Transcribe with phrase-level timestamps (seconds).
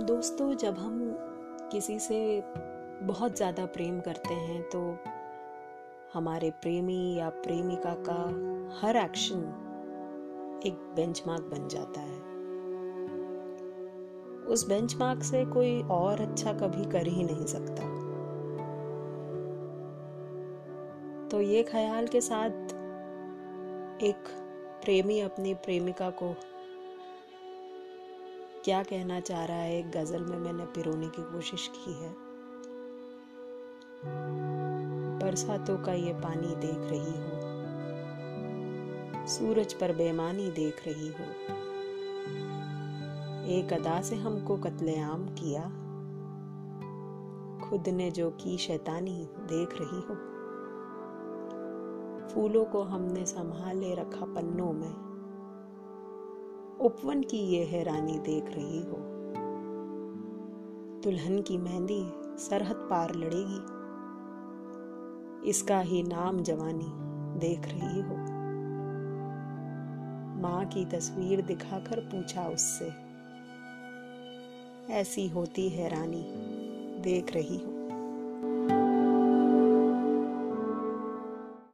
[0.00, 0.98] दोस्तों, जब हम
[1.72, 2.18] किसी से
[3.02, 4.80] बहुत ज़्यादा प्रेम करते हैं तो
[6.14, 8.16] हमारे प्रेमी या प्रेमिका का
[8.80, 9.40] हर एक्शन
[10.66, 12.18] एक बेंचमार्क बन जाता है।
[14.46, 17.88] उस बेंचमार्क से कोई और अच्छा कभी कर ही नहीं सकता।
[21.28, 22.72] तो ये ख्याल के साथ
[24.02, 24.28] एक
[24.84, 26.34] प्रेमी अपनी प्रेमिका को
[28.64, 32.14] क्या कहना चाह रहा है एक गज़ल में मैंने पिरोने की कोशिश की है?
[35.18, 37.40] बरसातों का ये पानी देख रही हो।
[39.26, 41.24] सूरज पर बेमानी देख रही हो।
[43.46, 45.62] एक अदा से हमको कत्लेआम किया।
[47.68, 50.14] खुद ने जो की शैतानी देख रही हो।
[52.28, 55.09] फूलों को हमने संभाले रखा पन्नों में।
[56.80, 58.96] उपवन की ये हैरानी देख रही हो।
[61.04, 62.02] दुल्हन की मेहंदी
[62.38, 63.60] सरहद पार लड़ेगी।
[65.50, 66.88] इसका ही नाम जवानी
[67.38, 68.16] देख रही हो।
[70.40, 72.90] माँ की तस्वीर दिखाकर पूछा उससे,
[74.92, 76.24] ऐसी होती हैरानी
[77.00, 77.69] देख रही हो?